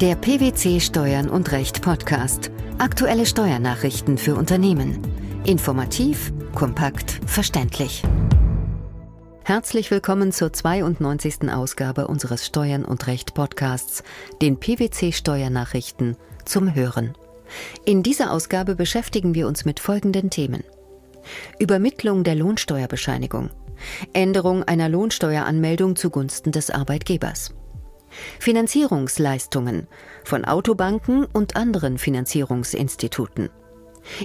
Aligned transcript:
Der 0.00 0.14
PwC 0.14 0.80
Steuern 0.80 1.28
und 1.28 1.52
Recht 1.52 1.82
Podcast. 1.82 2.50
Aktuelle 2.78 3.26
Steuernachrichten 3.26 4.16
für 4.16 4.34
Unternehmen. 4.34 4.98
Informativ, 5.44 6.32
kompakt, 6.54 7.20
verständlich. 7.26 8.02
Herzlich 9.44 9.90
willkommen 9.90 10.32
zur 10.32 10.54
92. 10.54 11.52
Ausgabe 11.52 12.06
unseres 12.06 12.46
Steuern 12.46 12.86
und 12.86 13.08
Recht 13.08 13.34
Podcasts, 13.34 14.02
den 14.40 14.58
PwC 14.58 15.12
Steuernachrichten 15.12 16.16
zum 16.46 16.74
Hören. 16.74 17.12
In 17.84 18.02
dieser 18.02 18.32
Ausgabe 18.32 18.76
beschäftigen 18.76 19.34
wir 19.34 19.46
uns 19.46 19.66
mit 19.66 19.80
folgenden 19.80 20.30
Themen. 20.30 20.64
Übermittlung 21.58 22.24
der 22.24 22.36
Lohnsteuerbescheinigung. 22.36 23.50
Änderung 24.14 24.62
einer 24.64 24.88
Lohnsteueranmeldung 24.88 25.94
zugunsten 25.94 26.52
des 26.52 26.70
Arbeitgebers. 26.70 27.52
Finanzierungsleistungen 28.38 29.86
von 30.24 30.44
Autobanken 30.44 31.24
und 31.24 31.56
anderen 31.56 31.98
Finanzierungsinstituten. 31.98 33.50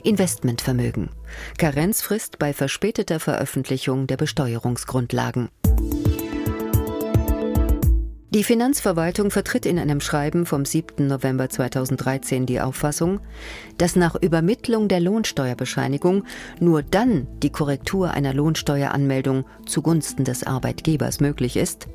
Investmentvermögen. 0.04 1.10
Karenzfrist 1.58 2.40
bei 2.40 2.54
verspäteter 2.54 3.20
Veröffentlichung 3.20 4.08
der 4.08 4.18
Besteuerungsgrundlagen. 4.18 5.50
Die 8.36 8.44
Finanzverwaltung 8.44 9.32
vertritt 9.32 9.66
in 9.66 9.80
einem 9.80 10.02
Schreiben 10.02 10.46
vom 10.46 10.66
7. 10.66 11.08
November 11.08 11.50
2013 11.50 12.46
die 12.46 12.60
Auffassung, 12.60 13.22
dass 13.78 13.96
nach 13.96 14.16
Übermittlung 14.16 14.90
der 14.90 15.00
Lohnsteuerbescheinigung 15.00 16.26
nur 16.60 16.84
dann 16.84 17.28
die 17.42 17.50
Korrektur 17.50 18.12
einer 18.12 18.34
Lohnsteueranmeldung 18.34 19.46
zugunsten 19.66 20.26
des 20.26 20.44
Arbeitgebers 20.44 21.22
möglich 21.22 21.56
ist, 21.56 21.88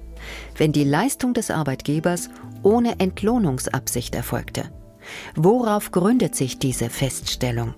wenn 0.56 0.72
die 0.72 0.84
Leistung 0.84 1.34
des 1.34 1.50
Arbeitgebers 1.50 2.30
ohne 2.62 2.98
Entlohnungsabsicht 3.00 4.14
erfolgte. 4.14 4.70
Worauf 5.34 5.90
gründet 5.92 6.34
sich 6.34 6.58
diese 6.58 6.90
Feststellung? 6.90 7.74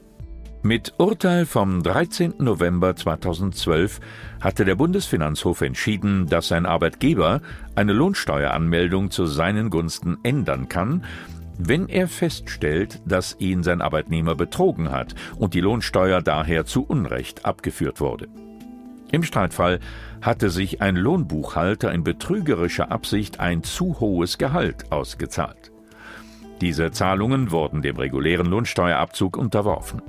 Mit 0.65 0.95
Urteil 0.99 1.45
vom 1.45 1.83
13. 1.83 2.35
November 2.39 2.95
2012 2.95 3.99
hatte 4.41 4.65
der 4.65 4.77
Bundesfinanzhof 4.77 5.61
entschieden, 5.61 6.29
dass 6.29 6.49
sein 6.49 6.67
Arbeitgeber 6.67 7.41
eine 7.75 7.93
Lohnsteueranmeldung 7.93 9.11
zu 9.11 9.27
seinen 9.27 9.71
Gunsten 9.71 10.19
ändern 10.23 10.69
kann, 10.69 11.05
wenn 11.59 11.89
er 11.89 12.07
feststellt, 12.07 13.03
dass 13.05 13.37
ihn 13.41 13.65
sein 13.65 13.83
Arbeitnehmer 13.83 14.37
betrogen 14.37 14.93
hat 14.93 15.17
und 15.37 15.55
die 15.55 15.61
Lohnsteuer 15.61 16.23
daher 16.23 16.65
zu 16.65 16.85
Unrecht 16.85 17.45
abgeführt 17.45 18.01
wurde. 18.01 18.29
Im 19.13 19.23
Streitfall 19.23 19.79
hatte 20.23 20.51
sich 20.51 20.81
ein 20.81 20.97
Lohnbuchhalter 20.97 21.93
in 21.93 22.03
betrügerischer 22.03 22.91
Absicht 22.91 23.41
ein 23.41 23.63
zu 23.63 24.01
hohes 24.01 24.39
Gehalt 24.39 24.91
ausgezahlt. 24.91 25.71
Diese 26.63 26.91
Zahlungen 26.93 27.51
wurden 27.51 27.83
dem 27.83 27.97
regulären 27.97 28.47
Lohnsteuerabzug 28.47 29.37
unterworfen. 29.37 30.01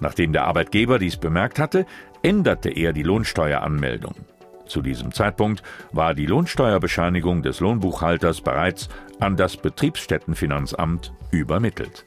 Nachdem 0.00 0.32
der 0.32 0.44
Arbeitgeber 0.44 0.98
dies 0.98 1.18
bemerkt 1.18 1.58
hatte, 1.58 1.86
änderte 2.22 2.70
er 2.70 2.92
die 2.92 3.02
Lohnsteueranmeldung. 3.02 4.14
Zu 4.66 4.80
diesem 4.80 5.12
Zeitpunkt 5.12 5.62
war 5.92 6.14
die 6.14 6.26
Lohnsteuerbescheinigung 6.26 7.42
des 7.42 7.60
Lohnbuchhalters 7.60 8.40
bereits 8.40 8.88
an 9.20 9.36
das 9.36 9.56
Betriebsstättenfinanzamt 9.56 11.12
übermittelt. 11.30 12.06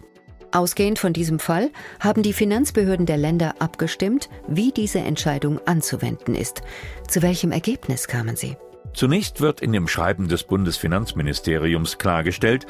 Ausgehend 0.52 1.00
von 1.00 1.14
diesem 1.14 1.40
Fall 1.40 1.70
haben 2.00 2.24
die 2.24 2.34
Finanzbehörden 2.34 3.06
der 3.06 3.18
Länder 3.18 3.56
abgestimmt, 3.60 4.30
wie 4.48 4.72
diese 4.72 5.00
Entscheidung 5.00 5.60
anzuwenden 5.66 6.36
ist. 6.36 6.62
Zu 7.08 7.22
welchem 7.22 7.52
Ergebnis 7.52 8.08
kamen 8.08 8.36
sie? 8.36 8.58
Zunächst 8.94 9.40
wird 9.40 9.62
in 9.62 9.72
dem 9.72 9.88
Schreiben 9.88 10.28
des 10.28 10.44
Bundesfinanzministeriums 10.44 12.00
klargestellt, 12.00 12.66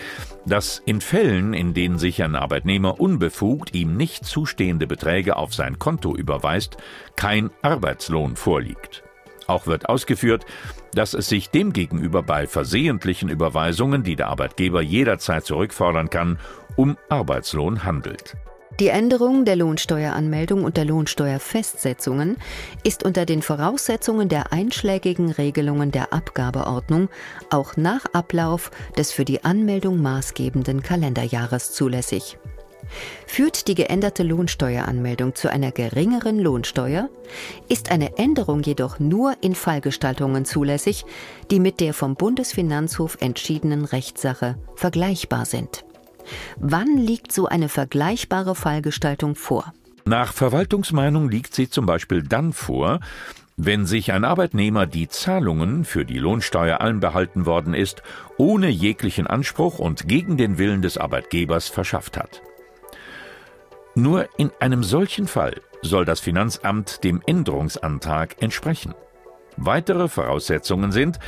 dass 0.46 0.82
in 0.86 1.02
Fällen, 1.02 1.54
in 1.54 1.74
denen 1.74 1.98
sich 1.98 2.22
ein 2.22 2.36
Arbeitnehmer 2.36 3.00
unbefugt 3.00 3.74
ihm 3.74 3.96
nicht 3.96 4.26
zustehende 4.26 4.86
Beträge 4.86 5.38
auf 5.38 5.54
sein 5.54 5.80
Konto 5.80 6.16
überweist, 6.16 6.78
kein 7.16 7.52
Arbeitslohn 7.62 8.36
vorliegt. 8.36 9.04
Auch 9.50 9.66
wird 9.66 9.90
ausgeführt, 9.90 10.46
dass 10.94 11.16
es 11.16 11.28
sich 11.28 11.50
demgegenüber 11.50 12.22
bei 12.22 12.46
versehentlichen 12.46 13.30
Überweisungen, 13.30 14.04
die 14.04 14.16
der 14.16 14.28
Arbeitgeber 14.28 14.84
jederzeit 14.84 15.44
zurückfordern 15.44 16.12
kann, 16.12 16.38
um 16.76 16.98
Arbeitslohn 17.10 17.84
handelt. 17.84 18.36
Die 18.80 18.90
Änderung 18.90 19.46
der 19.46 19.56
Lohnsteueranmeldung 19.56 20.64
und 20.64 20.78
der 20.78 20.86
Lohnsteuerfestsetzungen 20.86 22.38
ist 22.84 23.04
unter 23.04 23.26
den 23.26 23.42
Voraussetzungen 23.42 24.30
der 24.30 24.54
einschlägigen 24.54 25.32
Regelungen 25.32 25.92
der 25.92 26.14
Abgabeordnung 26.14 27.10
auch 27.50 27.76
nach 27.76 28.06
Ablauf 28.14 28.70
des 28.98 29.12
für 29.12 29.26
die 29.26 29.44
Anmeldung 29.44 30.00
maßgebenden 30.00 30.84
Kalenderjahres 30.84 31.72
zulässig. 31.72 32.38
Führt 33.28 33.68
die 33.68 33.76
geänderte 33.76 34.24
Lohnsteueranmeldung 34.24 35.36
zu 35.36 35.52
einer 35.52 35.72
geringeren 35.72 36.40
Lohnsteuer, 36.40 37.10
ist 37.68 37.92
eine 37.92 38.18
Änderung 38.18 38.62
jedoch 38.62 39.00
nur 39.00 39.36
in 39.42 39.56
Fallgestaltungen 39.56 40.46
zulässig, 40.46 41.06
die 41.52 41.60
mit 41.60 41.80
der 41.80 41.94
vom 41.94 42.16
Bundesfinanzhof 42.16 43.18
entschiedenen 43.20 43.86
Rechtssache 43.86 44.58
vergleichbar 44.76 45.46
sind. 45.46 45.86
Wann 46.58 46.98
liegt 46.98 47.32
so 47.32 47.48
eine 47.48 47.70
vergleichbare 47.70 48.56
Fallgestaltung 48.56 49.36
vor? 49.36 49.74
Nach 50.06 50.34
Verwaltungsmeinung 50.34 51.30
liegt 51.30 51.54
sie 51.54 51.70
zum 51.70 51.86
Beispiel 51.86 52.24
dann 52.24 52.54
vor, 52.54 53.00
wenn 53.58 53.86
sich 53.86 54.14
ein 54.14 54.24
Arbeitnehmer 54.24 54.86
die 54.86 55.10
Zahlungen, 55.10 55.84
für 55.84 56.06
die 56.06 56.18
Lohnsteuer 56.18 56.80
anbehalten 56.80 57.46
worden 57.46 57.74
ist, 57.74 58.02
ohne 58.38 58.70
jeglichen 58.70 59.28
Anspruch 59.28 59.80
und 59.80 60.08
gegen 60.08 60.38
den 60.38 60.58
Willen 60.58 60.82
des 60.82 60.98
Arbeitgebers 60.98 61.68
verschafft 61.68 62.18
hat. 62.18 62.42
Nur 64.00 64.30
in 64.38 64.50
einem 64.62 64.82
solchen 64.82 65.28
Fall 65.28 65.56
soll 65.82 66.06
das 66.06 66.22
Finanzamt 66.22 67.04
dem 67.04 67.22
Änderungsantrag 67.26 68.42
entsprechen. 68.42 68.94
Weitere 69.58 70.08
Voraussetzungen 70.08 70.94
sind, 70.94 71.20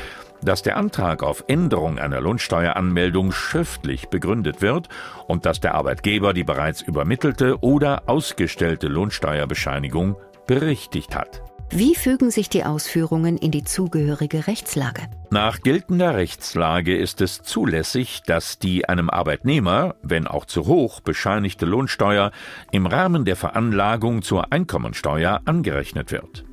dass 0.42 0.62
der 0.62 0.78
Antrag 0.78 1.22
auf 1.22 1.44
Änderung 1.48 2.00
einer 2.00 2.22
Lohnsteueranmeldung 2.22 3.34
schriftlich 3.34 4.08
begründet 4.08 4.62
wird 4.62 4.88
und 5.28 5.46
dass 5.46 5.60
der 5.60 5.76
Arbeitgeber 5.76 6.32
die 6.32 6.46
bereits 6.46 6.82
übermittelte 6.82 7.60
oder 7.60 8.04
ausgestellte 8.06 8.88
Lohnsteuerbescheinigung 8.88 10.16
berichtigt 10.48 11.14
hat. 11.14 11.51
Wie 11.74 11.96
fügen 11.96 12.32
sich 12.32 12.50
die 12.50 12.66
Ausführungen 12.66 13.38
in 13.38 13.50
die 13.52 13.64
zugehörige 13.64 14.46
Rechtslage? 14.48 15.04
Nach 15.30 15.62
geltender 15.62 16.16
Rechtslage 16.16 16.98
ist 16.98 17.22
es 17.22 17.44
zulässig, 17.44 18.24
dass 18.28 18.60
die 18.60 18.90
einem 18.90 19.10
Arbeitnehmer, 19.10 19.96
wenn 20.04 20.28
auch 20.28 20.44
zu 20.44 20.66
hoch, 20.66 21.00
bescheinigte 21.00 21.66
Lohnsteuer 21.66 22.32
im 22.74 22.88
Rahmen 22.88 23.24
der 23.24 23.38
Veranlagung 23.38 24.22
zur 24.22 24.52
Einkommensteuer 24.52 25.40
angerechnet 25.46 26.12
wird. 26.12 26.44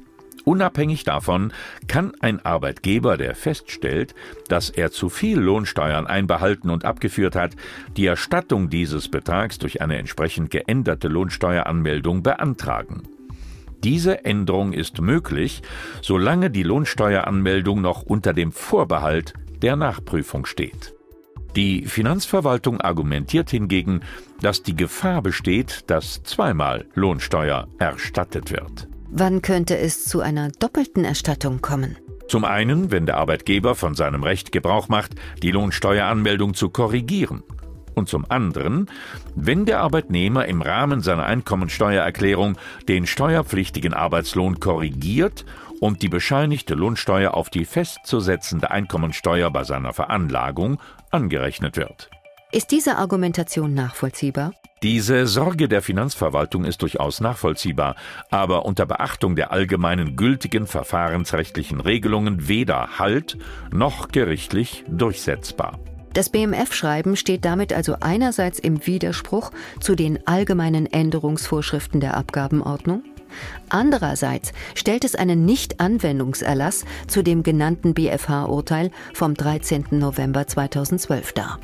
Unabhängig 0.44 1.02
davon 1.02 1.52
kann 1.88 2.12
ein 2.20 2.44
Arbeitgeber, 2.46 3.16
der 3.16 3.34
feststellt, 3.34 4.14
dass 4.46 4.70
er 4.70 4.92
zu 4.92 5.08
viel 5.08 5.40
Lohnsteuern 5.40 6.06
einbehalten 6.06 6.70
und 6.70 6.84
abgeführt 6.84 7.34
hat, 7.34 7.56
die 7.96 8.06
Erstattung 8.06 8.70
dieses 8.70 9.08
Betrags 9.08 9.58
durch 9.58 9.82
eine 9.82 9.98
entsprechend 9.98 10.52
geänderte 10.52 11.08
Lohnsteueranmeldung 11.08 12.22
beantragen. 12.22 13.02
Diese 13.84 14.24
Änderung 14.24 14.72
ist 14.72 15.00
möglich, 15.00 15.62
solange 16.02 16.50
die 16.50 16.64
Lohnsteueranmeldung 16.64 17.80
noch 17.80 18.02
unter 18.02 18.32
dem 18.32 18.52
Vorbehalt 18.52 19.34
der 19.62 19.76
Nachprüfung 19.76 20.46
steht. 20.46 20.94
Die 21.56 21.86
Finanzverwaltung 21.86 22.80
argumentiert 22.80 23.50
hingegen, 23.50 24.00
dass 24.40 24.62
die 24.62 24.76
Gefahr 24.76 25.22
besteht, 25.22 25.84
dass 25.88 26.22
zweimal 26.22 26.86
Lohnsteuer 26.94 27.68
erstattet 27.78 28.50
wird. 28.50 28.88
Wann 29.10 29.42
könnte 29.42 29.76
es 29.78 30.04
zu 30.04 30.20
einer 30.20 30.50
doppelten 30.50 31.04
Erstattung 31.04 31.60
kommen? 31.62 31.96
Zum 32.28 32.44
einen, 32.44 32.90
wenn 32.90 33.06
der 33.06 33.16
Arbeitgeber 33.16 33.74
von 33.74 33.94
seinem 33.94 34.22
Recht 34.22 34.52
Gebrauch 34.52 34.88
macht, 34.88 35.12
die 35.42 35.50
Lohnsteueranmeldung 35.50 36.52
zu 36.52 36.68
korrigieren. 36.68 37.42
Und 37.98 38.08
zum 38.08 38.24
anderen, 38.30 38.88
wenn 39.34 39.66
der 39.66 39.80
Arbeitnehmer 39.80 40.46
im 40.46 40.62
Rahmen 40.62 41.00
seiner 41.00 41.26
Einkommensteuererklärung 41.26 42.56
den 42.88 43.06
steuerpflichtigen 43.06 43.92
Arbeitslohn 43.92 44.60
korrigiert 44.60 45.44
und 45.80 46.02
die 46.02 46.08
bescheinigte 46.08 46.74
Lohnsteuer 46.74 47.34
auf 47.34 47.50
die 47.50 47.64
festzusetzende 47.64 48.70
Einkommensteuer 48.70 49.50
bei 49.50 49.64
seiner 49.64 49.92
Veranlagung 49.92 50.80
angerechnet 51.10 51.76
wird. 51.76 52.08
Ist 52.52 52.70
diese 52.70 52.96
Argumentation 52.96 53.74
nachvollziehbar? 53.74 54.52
Diese 54.84 55.26
Sorge 55.26 55.68
der 55.68 55.82
Finanzverwaltung 55.82 56.64
ist 56.64 56.82
durchaus 56.82 57.20
nachvollziehbar, 57.20 57.96
aber 58.30 58.64
unter 58.64 58.86
Beachtung 58.86 59.34
der 59.34 59.50
allgemeinen 59.50 60.14
gültigen 60.14 60.68
verfahrensrechtlichen 60.68 61.80
Regelungen 61.80 62.46
weder 62.46 63.00
halt 63.00 63.38
noch 63.72 64.08
gerichtlich 64.08 64.84
durchsetzbar. 64.86 65.80
Das 66.18 66.30
BMF-Schreiben 66.30 67.14
steht 67.14 67.44
damit 67.44 67.72
also 67.72 67.94
einerseits 68.00 68.58
im 68.58 68.84
Widerspruch 68.88 69.52
zu 69.78 69.94
den 69.94 70.18
allgemeinen 70.26 70.86
Änderungsvorschriften 70.86 72.00
der 72.00 72.16
Abgabenordnung, 72.16 73.04
andererseits 73.68 74.52
stellt 74.74 75.04
es 75.04 75.14
einen 75.14 75.44
Nichtanwendungserlass 75.44 76.84
zu 77.06 77.22
dem 77.22 77.44
genannten 77.44 77.94
BFH-Urteil 77.94 78.90
vom 79.14 79.34
13. 79.34 79.84
November 79.92 80.48
2012 80.48 81.34
dar. 81.34 81.60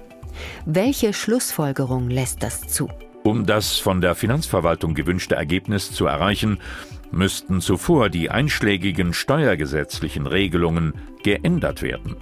Welche 0.66 1.12
Schlussfolgerung 1.14 2.08
lässt 2.08 2.44
das 2.44 2.60
zu? 2.60 2.88
Um 3.24 3.46
das 3.46 3.78
von 3.78 4.00
der 4.00 4.14
Finanzverwaltung 4.14 4.94
gewünschte 4.94 5.34
Ergebnis 5.34 5.90
zu 5.90 6.06
erreichen, 6.06 6.60
müssten 7.10 7.60
zuvor 7.60 8.08
die 8.08 8.30
einschlägigen 8.30 9.14
steuergesetzlichen 9.14 10.28
Regelungen 10.28 10.94
geändert 11.24 11.82
werden. 11.82 12.14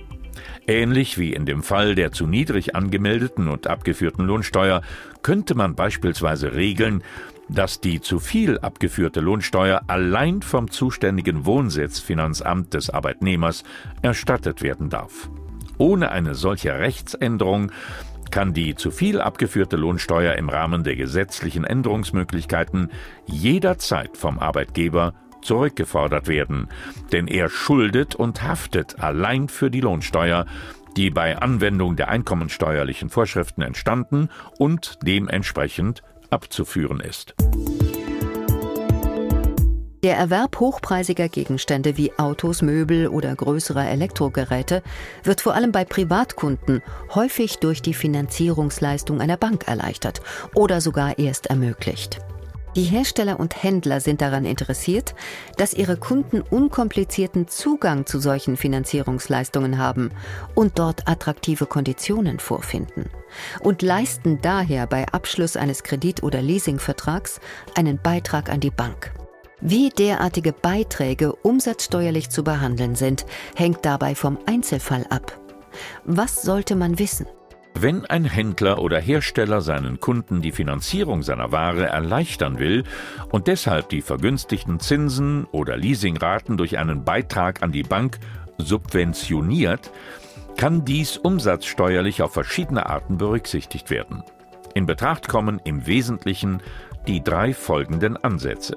Ähnlich 0.67 1.19
wie 1.19 1.33
in 1.33 1.45
dem 1.45 1.63
Fall 1.63 1.95
der 1.95 2.13
zu 2.13 2.27
niedrig 2.27 2.77
angemeldeten 2.77 3.49
und 3.49 3.67
abgeführten 3.67 4.25
Lohnsteuer 4.25 4.83
könnte 5.23 5.55
man 5.55 5.75
beispielsweise 5.75 6.55
regeln, 6.55 7.03
dass 7.49 7.81
die 7.81 8.01
zu 8.01 8.21
viel 8.21 8.59
abgeführte 8.59 9.21
Lohnsteuer 9.21 9.83
allein 9.89 10.43
vom 10.43 10.71
zuständigen 10.71 11.45
Wohnsitzfinanzamt 11.45 12.75
des 12.75 12.91
Arbeitnehmers 12.91 13.65
erstattet 14.03 14.63
werden 14.63 14.89
darf. 14.89 15.29
Ohne 15.79 16.11
eine 16.13 16.35
solche 16.35 16.79
Rechtsänderung 16.79 17.73
kann 18.31 18.55
die 18.55 18.75
zu 18.75 18.91
viel 18.91 19.21
abgeführte 19.21 19.77
Lohnsteuer 19.77 20.35
im 20.35 20.49
Rahmen 20.49 20.85
der 20.85 20.97
gesetzlichen 20.97 21.65
Änderungsmöglichkeiten 21.65 22.91
jederzeit 23.27 24.17
vom 24.17 24.39
Arbeitgeber 24.39 25.13
zurückgefordert 25.43 26.29
werden, 26.29 26.69
denn 27.13 27.27
er 27.27 27.49
schuldet 27.49 28.15
und 28.15 28.43
haftet 28.43 29.01
allein 29.01 29.49
für 29.49 29.71
die 29.71 29.81
Lohnsteuer, 29.81 30.47
die 30.97 31.11
bei 31.11 31.39
Anwendung 31.39 31.97
der 31.97 32.09
einkommensteuerlichen 32.09 33.11
Vorschriften 33.11 33.63
entstanden 33.63 34.29
und 34.59 34.99
dementsprechend 35.03 36.03
abzuführen 36.31 37.01
ist. 37.01 37.35
Der 40.05 40.17
Erwerb 40.17 40.59
hochpreisiger 40.59 41.29
Gegenstände 41.29 41.97
wie 41.97 42.13
Autos, 42.19 42.61
Möbel 42.61 43.07
oder 43.07 43.37
größerer 43.37 43.89
Elektrogeräte 43.89 44.83
wird 45.23 45.41
vor 45.41 45.55
allem 45.55 45.71
bei 45.71 45.85
Privatkunden 45.85 46.83
häufig 47.15 47.59
durch 47.59 47.83
die 47.83 47.95
Finanzierungsleistung 47.95 49.21
einer 49.21 49.37
Bank 49.37 49.69
erleichtert 49.69 50.21
oder 50.57 50.81
sogar 50.81 51.21
erst 51.21 51.47
ermöglicht. 51.47 52.19
Die 52.75 52.85
Hersteller 52.85 53.39
und 53.39 53.63
Händler 53.63 54.01
sind 54.01 54.23
daran 54.23 54.47
interessiert, 54.47 55.15
dass 55.59 55.75
ihre 55.75 55.99
Kunden 55.99 56.41
unkomplizierten 56.41 57.47
Zugang 57.47 58.07
zu 58.07 58.19
solchen 58.19 58.57
Finanzierungsleistungen 58.57 59.77
haben 59.77 60.11
und 60.55 60.79
dort 60.79 61.07
attraktive 61.07 61.67
Konditionen 61.67 62.39
vorfinden 62.39 63.11
und 63.61 63.83
leisten 63.83 64.41
daher 64.41 64.87
bei 64.87 65.07
Abschluss 65.09 65.57
eines 65.57 65.83
Kredit- 65.83 66.23
oder 66.23 66.41
Leasingvertrags 66.41 67.41
einen 67.75 68.01
Beitrag 68.01 68.49
an 68.49 68.61
die 68.61 68.71
Bank. 68.71 69.13
Wie 69.61 69.91
derartige 69.91 70.53
Beiträge 70.53 71.35
umsatzsteuerlich 71.35 72.31
zu 72.31 72.43
behandeln 72.43 72.95
sind, 72.95 73.27
hängt 73.55 73.85
dabei 73.85 74.15
vom 74.15 74.39
Einzelfall 74.47 75.07
ab. 75.11 75.39
Was 76.05 76.43
sollte 76.43 76.75
man 76.75 76.99
wissen? 76.99 77.27
Wenn 77.75 78.05
ein 78.05 78.25
Händler 78.25 78.79
oder 78.79 79.01
Hersteller 79.01 79.61
seinen 79.61 79.99
Kunden 79.99 80.43
die 80.43 80.53
Finanzierung 80.53 81.23
seiner 81.23 81.53
Ware 81.53 81.87
erleichtern 81.87 82.59
will 82.59 82.85
und 83.31 83.47
deshalb 83.49 83.89
die 83.89 84.03
vergünstigten 84.03 84.79
Zinsen 84.79 85.47
oder 85.47 85.77
Leasingraten 85.77 86.57
durch 86.57 86.79
einen 86.79 87.05
Beitrag 87.05 87.63
an 87.63 87.73
die 87.73 87.83
Bank 87.83 88.19
subventioniert, 88.59 89.91
kann 90.57 90.85
dies 90.85 91.17
umsatzsteuerlich 91.17 92.23
auf 92.23 92.33
verschiedene 92.33 92.87
Arten 92.87 93.17
berücksichtigt 93.17 93.91
werden. 93.91 94.23
In 94.75 94.87
Betracht 94.87 95.29
kommen 95.29 95.61
im 95.65 95.87
Wesentlichen 95.87 96.61
die 97.07 97.25
drei 97.25 97.53
folgenden 97.53 98.17
Ansätze. 98.17 98.77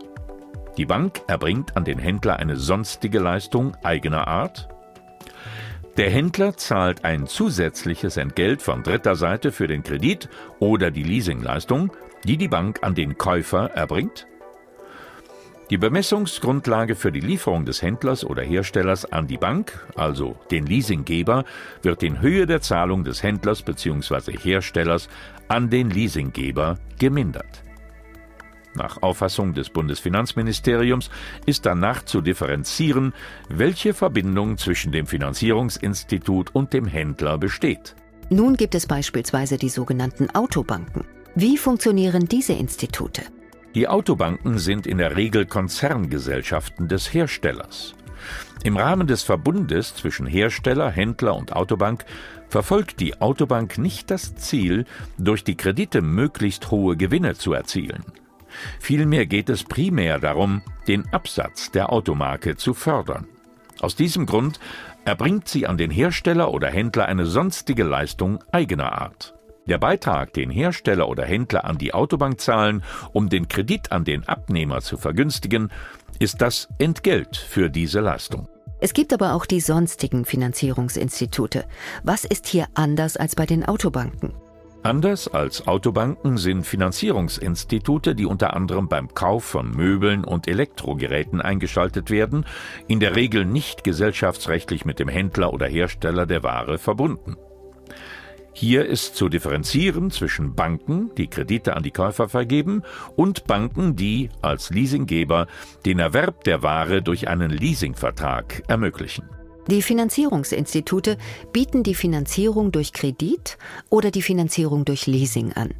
Die 0.78 0.86
Bank 0.86 1.22
erbringt 1.28 1.78
an 1.78 1.86
den 1.86 2.00
Händler 2.00 2.38
eine 2.38 2.58
sonstige 2.58 3.20
Leistung 3.20 3.78
eigener 3.84 4.28
Art, 4.28 4.68
der 5.98 6.10
Händler 6.10 6.58
zahlt 6.58 7.06
ein 7.06 7.26
zusätzliches 7.26 8.18
Entgelt 8.18 8.62
von 8.62 8.84
dritter 8.84 9.16
Seite 9.16 9.52
für 9.52 9.68
den 9.68 9.84
Kredit 9.84 10.30
oder 10.60 10.92
die 10.92 11.04
Leasingleistung, 11.04 11.92
die 12.26 12.38
die 12.38 12.50
Bank 12.50 12.80
an 12.82 12.96
den 12.96 13.18
Käufer 13.18 13.72
erbringt. 13.72 14.28
Die 15.72 15.78
Bemessungsgrundlage 15.78 16.96
für 16.96 17.12
die 17.12 17.22
Lieferung 17.22 17.66
des 17.66 17.82
Händlers 17.82 18.24
oder 18.24 18.44
Herstellers 18.44 19.12
an 19.12 19.26
die 19.26 19.38
Bank, 19.38 19.88
also 19.96 20.36
den 20.52 20.68
Leasinggeber, 20.68 21.44
wird 21.82 22.04
in 22.04 22.22
Höhe 22.22 22.46
der 22.46 22.62
Zahlung 22.62 23.04
des 23.04 23.24
Händlers 23.24 23.64
bzw. 23.64 24.38
Herstellers 24.38 25.10
an 25.48 25.72
den 25.72 25.90
Leasinggeber 25.90 26.78
gemindert. 27.00 27.65
Nach 28.76 29.02
Auffassung 29.02 29.54
des 29.54 29.70
Bundesfinanzministeriums 29.70 31.10
ist 31.46 31.66
danach 31.66 32.04
zu 32.04 32.22
differenzieren, 32.22 33.14
welche 33.50 33.94
Verbindung 33.94 34.58
zwischen 34.58 34.92
dem 34.92 35.08
Finanzierungsinstitut 35.08 36.54
und 36.54 36.74
dem 36.74 36.86
Händler 36.86 37.38
besteht. 37.38 37.96
Nun 38.30 38.58
gibt 38.58 38.76
es 38.76 38.86
beispielsweise 38.86 39.58
die 39.58 39.70
sogenannten 39.70 40.30
Autobanken. 40.32 41.06
Wie 41.36 41.58
funktionieren 41.58 42.26
diese 42.26 42.54
Institute? 42.54 43.22
Die 43.76 43.88
Autobanken 43.88 44.58
sind 44.58 44.88
in 44.88 44.98
der 44.98 45.16
Regel 45.16 45.46
Konzerngesellschaften 45.46 46.88
des 46.88 47.14
Herstellers. 47.14 47.94
Im 48.64 48.78
Rahmen 48.78 49.06
des 49.06 49.24
Verbundes 49.24 49.96
zwischen 49.96 50.26
Hersteller, 50.26 50.90
Händler 50.90 51.36
und 51.36 51.54
Autobank 51.54 52.06
verfolgt 52.48 53.00
die 53.00 53.22
Autobank 53.22 53.78
nicht 53.78 54.10
das 54.10 54.36
Ziel, 54.36 54.86
durch 55.18 55.44
die 55.44 55.56
Kredite 55.56 56.02
möglichst 56.02 56.72
hohe 56.72 56.96
Gewinne 56.98 57.36
zu 57.36 57.54
erzielen. 57.54 58.04
Vielmehr 58.80 59.26
geht 59.26 59.50
es 59.50 59.64
primär 59.64 60.20
darum, 60.20 60.62
den 60.88 61.08
Absatz 61.14 61.72
der 61.72 61.92
Automarke 61.92 62.56
zu 62.56 62.74
fördern. 62.74 63.28
Aus 63.82 63.96
diesem 63.96 64.26
Grund 64.26 64.60
erbringt 65.04 65.48
sie 65.48 65.68
an 65.68 65.78
den 65.78 65.92
Hersteller 65.92 66.52
oder 66.52 66.70
Händler 66.70 67.06
eine 67.06 67.26
sonstige 67.26 67.84
Leistung 67.84 68.40
eigener 68.52 68.94
Art. 69.02 69.36
Der 69.68 69.80
Beitrag, 69.80 70.34
den 70.34 70.52
Hersteller 70.52 71.10
oder 71.10 71.26
Händler 71.26 71.66
an 71.66 71.78
die 71.78 71.94
Autobank 71.94 72.40
zahlen, 72.40 72.84
um 73.14 73.30
den 73.30 73.48
Kredit 73.48 73.92
an 73.92 74.06
den 74.06 74.28
Abnehmer 74.28 74.82
zu 74.82 74.98
vergünstigen, 74.98 75.72
ist 76.20 76.42
das 76.42 76.70
Entgelt 76.78 77.36
für 77.36 77.70
diese 77.70 78.00
Leistung. 78.00 78.48
Es 78.80 78.94
gibt 78.94 79.14
aber 79.14 79.34
auch 79.34 79.46
die 79.46 79.62
sonstigen 79.62 80.26
Finanzierungsinstitute. 80.26 81.66
Was 82.04 82.26
ist 82.26 82.46
hier 82.46 82.68
anders 82.76 83.18
als 83.18 83.36
bei 83.36 83.46
den 83.46 83.66
Autobanken? 83.66 84.34
Anders 84.86 85.28
als 85.28 85.66
Autobanken 85.66 86.38
sind 86.38 86.64
Finanzierungsinstitute, 86.64 88.14
die 88.14 88.28
unter 88.28 88.56
anderem 88.56 88.88
beim 88.88 89.12
Kauf 89.16 89.44
von 89.44 89.72
Möbeln 89.72 90.24
und 90.24 90.48
Elektrogeräten 90.48 91.42
eingeschaltet 91.42 92.12
werden, 92.12 92.46
in 92.88 93.00
der 93.00 93.16
Regel 93.16 93.46
nicht 93.46 93.84
gesellschaftsrechtlich 93.84 94.86
mit 94.86 95.00
dem 95.00 95.08
Händler 95.08 95.52
oder 95.54 95.66
Hersteller 95.66 96.28
der 96.28 96.44
Ware 96.44 96.78
verbunden. 96.78 97.36
Hier 98.54 98.86
ist 98.86 99.16
zu 99.16 99.28
differenzieren 99.28 100.12
zwischen 100.12 100.54
Banken, 100.54 101.10
die 101.18 101.32
Kredite 101.32 101.76
an 101.76 101.82
die 101.82 101.90
Käufer 101.90 102.30
vergeben, 102.30 102.84
und 103.16 103.46
Banken, 103.46 103.96
die 103.96 104.30
als 104.44 104.70
Leasinggeber 104.70 105.48
den 105.88 105.98
Erwerb 105.98 106.44
der 106.44 106.62
Ware 106.62 107.02
durch 107.02 107.28
einen 107.28 107.50
Leasingvertrag 107.50 108.62
ermöglichen. 108.68 109.26
Die 109.68 109.82
Finanzierungsinstitute 109.82 111.18
bieten 111.52 111.82
die 111.82 111.96
Finanzierung 111.96 112.72
durch 112.72 112.94
Kredit 112.94 113.58
oder 113.90 114.12
die 114.12 114.22
Finanzierung 114.22 114.86
durch 114.86 115.08
Leasing 115.08 115.54
an. 115.54 115.74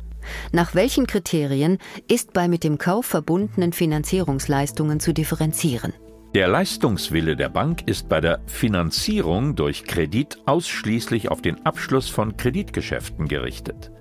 Nach 0.52 0.74
welchen 0.74 1.06
Kriterien 1.06 1.78
ist 2.08 2.34
bei 2.34 2.48
mit 2.48 2.64
dem 2.64 2.80
Kauf 2.80 3.06
verbundenen 3.06 3.74
Finanzierungsleistungen 3.74 5.00
zu 5.00 5.14
differenzieren? 5.14 5.94
Der 6.34 6.48
Leistungswille 6.48 7.36
der 7.36 7.50
Bank 7.50 7.88
ist 7.88 8.10
bei 8.10 8.20
der 8.20 8.40
Finanzierung 8.48 9.56
durch 9.56 9.86
Kredit 9.86 10.40
ausschließlich 10.46 11.30
auf 11.30 11.42
den 11.42 11.64
Abschluss 11.66 12.10
von 12.10 12.36
Kreditgeschäften 12.36 13.28
gerichtet. 13.28 13.92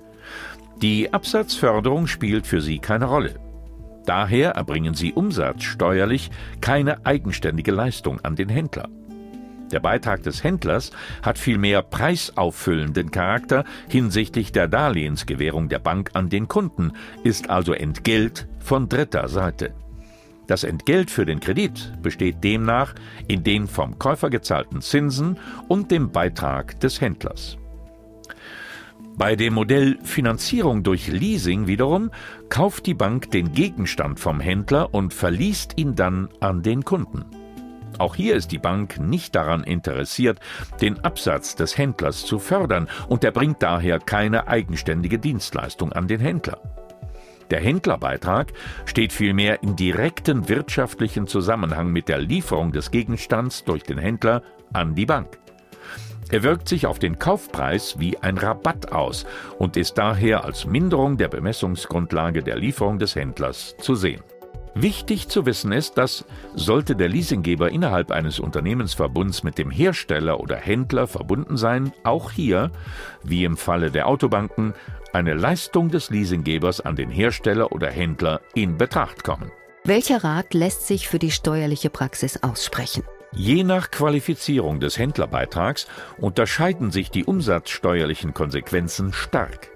Die 0.80 1.12
Absatzförderung 1.12 2.06
spielt 2.06 2.46
für 2.46 2.60
sie 2.60 2.78
keine 2.78 3.04
Rolle. 3.04 3.34
Daher 4.06 4.52
erbringen 4.52 4.94
sie 4.94 5.12
umsatzsteuerlich 5.12 6.30
keine 6.60 7.06
eigenständige 7.06 7.70
Leistung 7.70 8.20
an 8.22 8.34
den 8.34 8.48
Händler. 8.48 8.88
Der 9.72 9.80
Beitrag 9.80 10.22
des 10.22 10.44
Händlers 10.44 10.90
hat 11.22 11.38
vielmehr 11.38 11.82
preisauffüllenden 11.82 13.10
Charakter 13.10 13.64
hinsichtlich 13.88 14.52
der 14.52 14.68
Darlehensgewährung 14.68 15.68
der 15.68 15.78
Bank 15.78 16.10
an 16.14 16.28
den 16.28 16.48
Kunden, 16.48 16.92
ist 17.22 17.50
also 17.50 17.72
Entgelt 17.72 18.46
von 18.60 18.88
dritter 18.88 19.28
Seite. 19.28 19.74
Das 20.46 20.62
Entgelt 20.62 21.10
für 21.10 21.24
den 21.24 21.40
Kredit 21.40 21.92
besteht 22.02 22.44
demnach 22.44 22.94
in 23.28 23.42
den 23.42 23.66
vom 23.66 23.98
Käufer 23.98 24.28
gezahlten 24.28 24.82
Zinsen 24.82 25.38
und 25.68 25.90
dem 25.90 26.10
Beitrag 26.10 26.78
des 26.80 27.00
Händlers. 27.00 27.56
Bei 29.16 29.36
dem 29.36 29.54
Modell 29.54 29.96
Finanzierung 30.02 30.82
durch 30.82 31.06
Leasing 31.06 31.66
wiederum 31.66 32.10
kauft 32.48 32.86
die 32.86 32.94
Bank 32.94 33.30
den 33.30 33.52
Gegenstand 33.52 34.18
vom 34.18 34.40
Händler 34.40 34.92
und 34.92 35.14
verliest 35.14 35.78
ihn 35.78 35.94
dann 35.94 36.28
an 36.40 36.62
den 36.62 36.84
Kunden. 36.84 37.24
Auch 37.98 38.14
hier 38.14 38.34
ist 38.34 38.50
die 38.52 38.58
Bank 38.58 38.98
nicht 38.98 39.34
daran 39.34 39.62
interessiert, 39.62 40.40
den 40.80 40.98
Absatz 41.04 41.54
des 41.54 41.78
Händlers 41.78 42.24
zu 42.26 42.38
fördern 42.38 42.88
und 43.08 43.24
erbringt 43.24 43.62
daher 43.62 43.98
keine 44.00 44.48
eigenständige 44.48 45.18
Dienstleistung 45.18 45.92
an 45.92 46.08
den 46.08 46.20
Händler. 46.20 46.60
Der 47.50 47.60
Händlerbeitrag 47.60 48.52
steht 48.86 49.12
vielmehr 49.12 49.62
in 49.62 49.76
direkten 49.76 50.48
wirtschaftlichen 50.48 51.26
Zusammenhang 51.26 51.92
mit 51.92 52.08
der 52.08 52.18
Lieferung 52.18 52.72
des 52.72 52.90
Gegenstands 52.90 53.64
durch 53.64 53.82
den 53.82 53.98
Händler 53.98 54.42
an 54.72 54.94
die 54.94 55.06
Bank. 55.06 55.38
Er 56.30 56.42
wirkt 56.42 56.68
sich 56.68 56.86
auf 56.86 56.98
den 56.98 57.18
Kaufpreis 57.18 57.98
wie 57.98 58.16
ein 58.18 58.38
Rabatt 58.38 58.92
aus 58.92 59.26
und 59.58 59.76
ist 59.76 59.98
daher 59.98 60.44
als 60.44 60.64
Minderung 60.64 61.18
der 61.18 61.28
Bemessungsgrundlage 61.28 62.42
der 62.42 62.56
Lieferung 62.56 62.98
des 62.98 63.14
Händlers 63.14 63.76
zu 63.78 63.94
sehen. 63.94 64.22
Wichtig 64.74 65.28
zu 65.28 65.46
wissen 65.46 65.70
ist, 65.70 65.98
dass, 65.98 66.24
sollte 66.54 66.96
der 66.96 67.08
Leasinggeber 67.08 67.70
innerhalb 67.70 68.10
eines 68.10 68.40
Unternehmensverbunds 68.40 69.44
mit 69.44 69.56
dem 69.56 69.70
Hersteller 69.70 70.40
oder 70.40 70.56
Händler 70.56 71.06
verbunden 71.06 71.56
sein, 71.56 71.92
auch 72.02 72.32
hier, 72.32 72.72
wie 73.22 73.44
im 73.44 73.56
Falle 73.56 73.92
der 73.92 74.08
Autobanken, 74.08 74.74
eine 75.12 75.34
Leistung 75.34 75.90
des 75.90 76.10
Leasinggebers 76.10 76.80
an 76.80 76.96
den 76.96 77.10
Hersteller 77.10 77.70
oder 77.70 77.88
Händler 77.88 78.40
in 78.54 78.76
Betracht 78.76 79.22
kommen. 79.22 79.52
Welcher 79.84 80.24
Rat 80.24 80.54
lässt 80.54 80.86
sich 80.86 81.08
für 81.08 81.20
die 81.20 81.30
steuerliche 81.30 81.90
Praxis 81.90 82.42
aussprechen? 82.42 83.04
Je 83.32 83.64
nach 83.64 83.90
Qualifizierung 83.90 84.80
des 84.80 84.98
Händlerbeitrags 84.98 85.86
unterscheiden 86.18 86.90
sich 86.90 87.10
die 87.10 87.24
umsatzsteuerlichen 87.24 88.32
Konsequenzen 88.32 89.12
stark. 89.12 89.73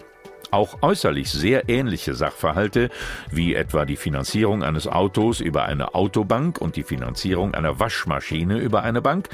Auch 0.51 0.83
äußerlich 0.83 1.31
sehr 1.31 1.69
ähnliche 1.69 2.15
Sachverhalte, 2.15 2.91
wie 3.31 3.55
etwa 3.55 3.85
die 3.85 3.97
Finanzierung 3.97 4.63
eines 4.63 4.87
Autos 4.87 5.41
über 5.41 5.65
eine 5.65 5.95
Autobank 5.95 6.61
und 6.61 6.77
die 6.77 6.83
Finanzierung 6.83 7.55
einer 7.55 7.79
Waschmaschine 7.79 8.59
über 8.59 8.83
eine 8.83 9.03
Bank, 9.03 9.29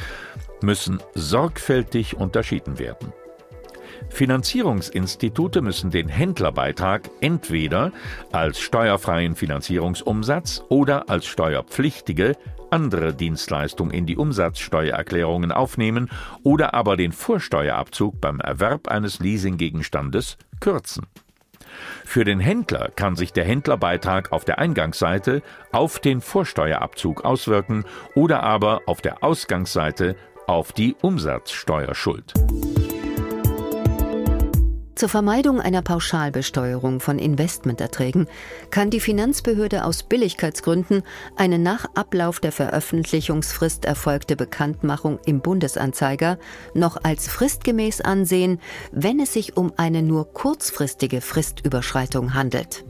müssen 0.60 1.00
sorgfältig 1.14 2.16
unterschieden 2.16 2.78
werden. 2.78 3.12
Finanzierungsinstitute 4.08 5.62
müssen 5.62 5.90
den 5.90 6.08
Händlerbeitrag 6.08 7.10
entweder 7.20 7.92
als 8.32 8.60
steuerfreien 8.60 9.34
Finanzierungsumsatz 9.36 10.62
oder 10.68 11.08
als 11.08 11.26
steuerpflichtige 11.26 12.36
andere 12.70 13.14
Dienstleistung 13.14 13.90
in 13.90 14.04
die 14.04 14.16
Umsatzsteuererklärungen 14.16 15.52
aufnehmen 15.52 16.10
oder 16.42 16.74
aber 16.74 16.96
den 16.96 17.12
Vorsteuerabzug 17.12 18.20
beim 18.20 18.40
Erwerb 18.40 18.88
eines 18.88 19.20
Leasinggegenstandes 19.20 20.36
kürzen. 20.60 21.06
Für 22.04 22.24
den 22.24 22.40
Händler 22.40 22.90
kann 22.94 23.16
sich 23.16 23.32
der 23.32 23.44
Händlerbeitrag 23.44 24.32
auf 24.32 24.44
der 24.44 24.58
Eingangsseite 24.58 25.42
auf 25.72 25.98
den 25.98 26.20
Vorsteuerabzug 26.20 27.24
auswirken 27.24 27.84
oder 28.14 28.42
aber 28.42 28.82
auf 28.86 29.00
der 29.00 29.22
Ausgangsseite 29.22 30.16
auf 30.46 30.72
die 30.72 30.94
Umsatzsteuerschuld. 31.00 32.34
Zur 35.04 35.10
Vermeidung 35.10 35.60
einer 35.60 35.82
Pauschalbesteuerung 35.82 36.98
von 36.98 37.18
Investmenterträgen 37.18 38.26
kann 38.70 38.88
die 38.88 39.00
Finanzbehörde 39.00 39.84
aus 39.84 40.02
Billigkeitsgründen 40.02 41.02
eine 41.36 41.58
nach 41.58 41.84
Ablauf 41.94 42.40
der 42.40 42.52
Veröffentlichungsfrist 42.52 43.84
erfolgte 43.84 44.34
Bekanntmachung 44.34 45.18
im 45.26 45.42
Bundesanzeiger 45.42 46.38
noch 46.72 46.96
als 47.04 47.28
fristgemäß 47.28 48.00
ansehen, 48.00 48.62
wenn 48.92 49.20
es 49.20 49.34
sich 49.34 49.58
um 49.58 49.74
eine 49.76 50.00
nur 50.00 50.32
kurzfristige 50.32 51.20
Fristüberschreitung 51.20 52.32
handelt. 52.32 52.86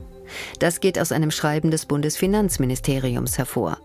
Das 0.59 0.79
geht 0.79 0.97
aus 0.97 1.11
einem 1.11 1.31
Schreiben 1.31 1.69
des 1.69 1.85
Bundesfinanzministeriums 1.85 3.37
hervor. 3.37 3.77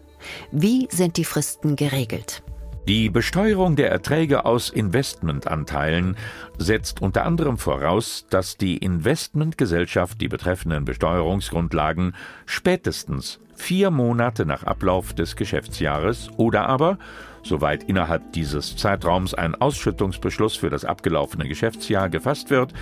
Wie 0.53 0.87
sind 0.93 1.17
die 1.17 1.25
Fristen 1.25 1.75
geregelt? 1.75 2.45
Die 2.89 3.11
Besteuerung 3.11 3.77
der 3.77 3.91
Erträge 3.91 4.45
aus 4.47 4.71
Investmentanteilen 4.71 6.17
setzt 6.59 7.03
unter 7.03 7.25
anderem 7.25 7.59
voraus, 7.59 8.27
dass 8.31 8.57
die 8.57 8.79
Investmentgesellschaft 8.79 10.21
die 10.21 10.29
betreffenden 10.29 10.87
Besteuerungsgrundlagen 10.87 12.15
spätestens 12.47 13.39
vier 13.55 13.91
Monate 13.91 14.47
nach 14.47 14.65
Ablauf 14.65 15.13
des 15.13 15.37
Geschäftsjahres 15.37 16.31
oder 16.39 16.69
aber, 16.69 16.99
soweit 17.43 17.85
innerhalb 17.85 18.33
dieses 18.33 18.77
Zeitraums 18.77 19.35
ein 19.35 19.55
Ausschüttungsbeschluss 19.55 20.57
für 20.57 20.71
das 20.71 20.85
abgelaufene 20.85 21.47
Geschäftsjahr 21.47 22.09
gefasst 22.09 22.51
wird, 22.51 22.73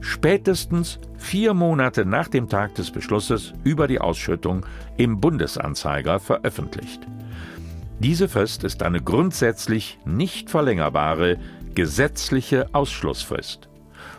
spätestens 0.00 1.00
vier 1.16 1.54
Monate 1.54 2.04
nach 2.04 2.28
dem 2.28 2.48
Tag 2.48 2.74
des 2.74 2.90
Beschlusses 2.90 3.54
über 3.64 3.88
die 3.88 4.00
Ausschüttung 4.00 4.66
im 4.98 5.18
Bundesanzeiger 5.20 6.20
veröffentlicht. 6.20 7.00
Diese 7.98 8.28
Frist 8.28 8.62
ist 8.62 8.82
eine 8.82 9.00
grundsätzlich 9.00 9.98
nicht 10.04 10.50
verlängerbare 10.50 11.38
gesetzliche 11.74 12.74
Ausschlussfrist. 12.74 13.68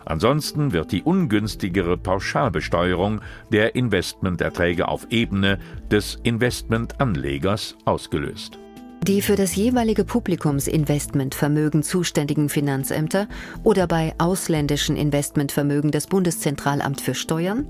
Ansonsten 0.04 0.74
wird 0.74 0.92
die 0.92 1.04
ungünstigere 1.04 1.98
Pauschalbesteuerung 1.98 3.22
der 3.52 3.76
Investmenterträge 3.76 4.88
auf 4.88 5.08
Ebene 5.12 5.60
des 5.92 6.20
Investmentanlegers 6.24 7.78
ausgelöst. 7.86 8.58
Die 9.04 9.22
für 9.22 9.36
das 9.36 9.56
jeweilige 9.56 10.04
Publikumsinvestmentvermögen 10.04 11.82
zuständigen 11.82 12.50
Finanzämter 12.50 13.28
oder 13.64 13.88
bei 13.88 14.14
ausländischen 14.18 14.98
Investmentvermögen 14.98 15.92
das 15.92 16.08
Bundeszentralamt 16.08 17.00
für 17.00 17.16
Steuern 17.16 17.68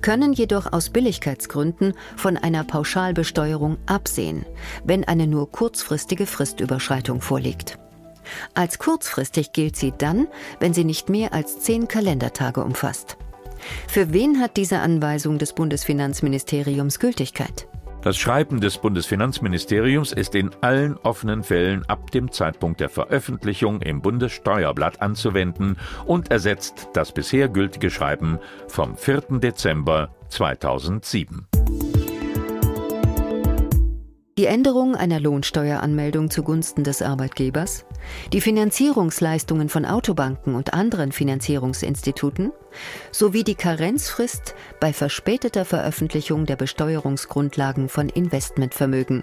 können 0.00 0.32
jedoch 0.32 0.72
aus 0.72 0.90
Billigkeitsgründen 0.90 1.92
von 2.16 2.36
einer 2.36 2.64
Pauschalbesteuerung 2.64 3.76
absehen, 3.86 4.44
wenn 4.84 5.04
eine 5.04 5.28
nur 5.28 5.52
kurzfristige 5.52 6.26
Fristüberschreitung 6.26 7.20
vorliegt. 7.20 7.78
Als 8.54 8.78
kurzfristig 8.78 9.52
gilt 9.52 9.76
sie 9.76 9.92
dann, 9.96 10.26
wenn 10.58 10.74
sie 10.74 10.84
nicht 10.84 11.08
mehr 11.08 11.32
als 11.32 11.60
zehn 11.60 11.86
Kalendertage 11.86 12.64
umfasst. 12.64 13.16
Für 13.86 14.12
wen 14.12 14.40
hat 14.40 14.56
diese 14.56 14.80
Anweisung 14.80 15.38
des 15.38 15.52
Bundesfinanzministeriums 15.52 16.98
Gültigkeit? 16.98 17.68
Das 18.02 18.18
Schreiben 18.18 18.60
des 18.60 18.78
Bundesfinanzministeriums 18.78 20.10
ist 20.10 20.34
in 20.34 20.50
allen 20.60 20.96
offenen 20.96 21.44
Fällen 21.44 21.88
ab 21.88 22.10
dem 22.10 22.32
Zeitpunkt 22.32 22.80
der 22.80 22.88
Veröffentlichung 22.88 23.80
im 23.80 24.02
Bundessteuerblatt 24.02 25.00
anzuwenden 25.00 25.76
und 26.04 26.32
ersetzt 26.32 26.88
das 26.94 27.12
bisher 27.12 27.48
gültige 27.48 27.90
Schreiben 27.90 28.40
vom 28.66 28.96
4. 28.96 29.38
Dezember 29.38 30.10
2007. 30.30 31.46
Die 34.38 34.46
Änderung 34.46 34.96
einer 34.96 35.20
Lohnsteueranmeldung 35.20 36.30
zugunsten 36.30 36.84
des 36.84 37.02
Arbeitgebers, 37.02 37.84
die 38.32 38.40
Finanzierungsleistungen 38.40 39.68
von 39.68 39.84
Autobanken 39.84 40.54
und 40.54 40.72
anderen 40.72 41.12
Finanzierungsinstituten 41.12 42.50
sowie 43.10 43.44
die 43.44 43.54
Karenzfrist 43.54 44.54
bei 44.80 44.94
verspäteter 44.94 45.66
Veröffentlichung 45.66 46.46
der 46.46 46.56
Besteuerungsgrundlagen 46.56 47.90
von 47.90 48.08
Investmentvermögen. 48.08 49.22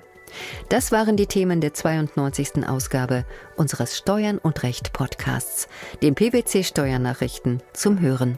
Das 0.69 0.91
waren 0.91 1.17
die 1.17 1.25
Themen 1.25 1.59
der 1.59 1.73
92. 1.73 2.67
Ausgabe 2.67 3.25
unseres 3.57 3.97
Steuern 3.97 4.37
und 4.37 4.61
Recht 4.61 4.93
Podcasts, 4.93 5.67
den 6.03 6.13
PwC 6.13 6.63
Steuernachrichten 6.63 7.63
zum 7.73 7.99
Hören. 7.99 8.37